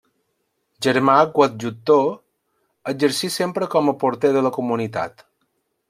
[0.85, 2.09] Germà coadjutor,
[2.95, 5.25] exercí sempre com a porter de la comunitat.